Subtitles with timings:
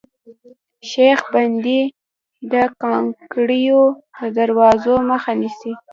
[0.89, 1.81] سیخ بندي
[2.51, 3.83] د کانکریټو
[4.17, 5.73] د درزونو مخه نیسي